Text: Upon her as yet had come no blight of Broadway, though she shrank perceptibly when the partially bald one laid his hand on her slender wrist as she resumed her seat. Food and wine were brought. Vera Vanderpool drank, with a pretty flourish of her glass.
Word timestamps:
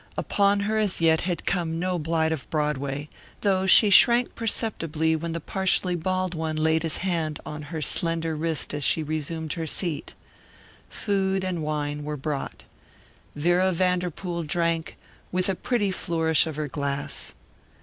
Upon 0.17 0.61
her 0.61 0.79
as 0.79 0.99
yet 0.99 1.21
had 1.21 1.45
come 1.45 1.77
no 1.77 1.99
blight 1.99 2.31
of 2.31 2.49
Broadway, 2.49 3.07
though 3.41 3.67
she 3.67 3.91
shrank 3.91 4.33
perceptibly 4.33 5.15
when 5.15 5.33
the 5.33 5.39
partially 5.39 5.93
bald 5.95 6.33
one 6.33 6.55
laid 6.55 6.81
his 6.81 6.97
hand 7.05 7.39
on 7.45 7.61
her 7.69 7.83
slender 7.83 8.35
wrist 8.35 8.73
as 8.73 8.83
she 8.83 9.03
resumed 9.03 9.53
her 9.53 9.67
seat. 9.67 10.15
Food 10.89 11.43
and 11.43 11.61
wine 11.61 12.03
were 12.03 12.17
brought. 12.17 12.63
Vera 13.35 13.71
Vanderpool 13.71 14.41
drank, 14.41 14.97
with 15.31 15.47
a 15.49 15.53
pretty 15.55 15.91
flourish 15.91 16.47
of 16.47 16.55
her 16.55 16.67
glass. 16.67 17.35